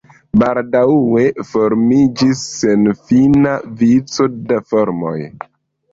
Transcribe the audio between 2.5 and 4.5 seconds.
senfina vico